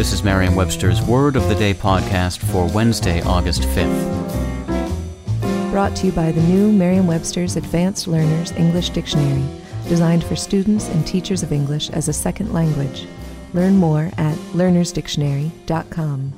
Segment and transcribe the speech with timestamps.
[0.00, 5.70] This is Merriam Webster's Word of the Day podcast for Wednesday, August 5th.
[5.70, 9.44] Brought to you by the new Merriam Webster's Advanced Learners English Dictionary,
[9.88, 13.06] designed for students and teachers of English as a second language.
[13.52, 16.32] Learn more at learnersdictionary.com.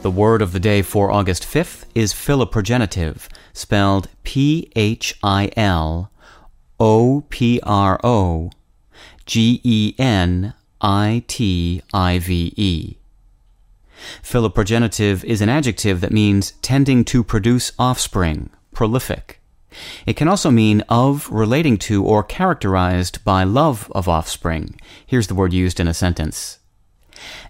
[0.00, 6.10] The word of the day for August 5th is philoprogenitive, spelled P H I L
[6.80, 8.52] O P R O
[9.26, 12.96] G E N I T I V E.
[14.22, 19.40] Philoprogenitive is an adjective that means tending to produce offspring, prolific.
[20.06, 24.80] It can also mean of, relating to, or characterized by love of offspring.
[25.06, 26.58] Here's the word used in a sentence.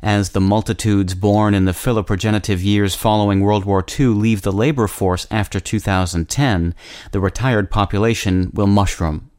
[0.03, 4.89] As the multitudes born in the philoprogenitive years following World War II leave the labor
[4.89, 6.75] force after 2010,
[7.13, 9.30] the retired population will mushroom.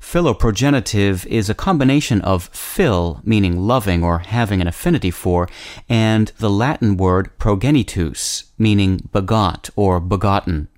[0.00, 5.48] Philoprogenitive is a combination of phil, meaning loving or having an affinity for,
[5.88, 10.68] and the Latin word progenitus, meaning begot or begotten.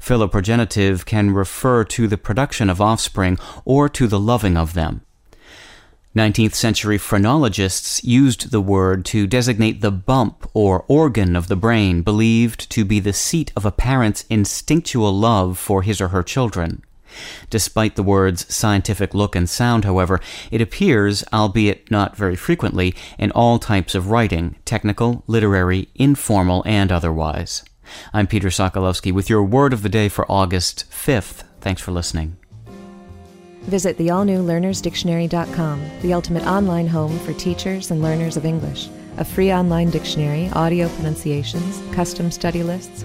[0.00, 5.02] Philoprogenitive can refer to the production of offspring or to the loving of them.
[6.16, 12.02] 19th century phrenologists used the word to designate the bump or organ of the brain
[12.02, 16.82] believed to be the seat of a parent's instinctual love for his or her children.
[17.50, 20.20] Despite the word's scientific look and sound, however,
[20.50, 26.92] it appears, albeit not very frequently, in all types of writing technical, literary, informal, and
[26.92, 27.64] otherwise.
[28.12, 31.44] I'm Peter Sokolowski with your word of the day for August 5th.
[31.60, 32.36] Thanks for listening.
[33.62, 38.88] Visit the all new learnersdictionary.com, the ultimate online home for teachers and learners of English.
[39.18, 43.04] A free online dictionary, audio pronunciations, custom study lists,